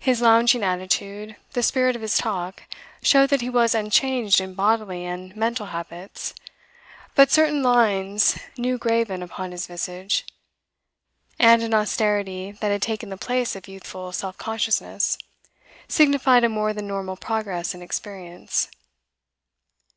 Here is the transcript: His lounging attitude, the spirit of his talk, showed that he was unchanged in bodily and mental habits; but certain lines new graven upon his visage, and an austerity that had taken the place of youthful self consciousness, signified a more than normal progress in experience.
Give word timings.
His 0.00 0.20
lounging 0.20 0.64
attitude, 0.64 1.36
the 1.52 1.62
spirit 1.62 1.94
of 1.94 2.02
his 2.02 2.16
talk, 2.18 2.64
showed 3.00 3.30
that 3.30 3.42
he 3.42 3.48
was 3.48 3.76
unchanged 3.76 4.40
in 4.40 4.54
bodily 4.54 5.04
and 5.06 5.36
mental 5.36 5.66
habits; 5.66 6.34
but 7.14 7.30
certain 7.30 7.62
lines 7.62 8.36
new 8.58 8.76
graven 8.76 9.22
upon 9.22 9.52
his 9.52 9.68
visage, 9.68 10.26
and 11.38 11.62
an 11.62 11.74
austerity 11.74 12.50
that 12.50 12.72
had 12.72 12.82
taken 12.82 13.08
the 13.08 13.16
place 13.16 13.54
of 13.54 13.68
youthful 13.68 14.10
self 14.10 14.36
consciousness, 14.36 15.16
signified 15.86 16.42
a 16.42 16.48
more 16.48 16.72
than 16.72 16.88
normal 16.88 17.16
progress 17.16 17.72
in 17.72 17.82
experience. 17.82 18.68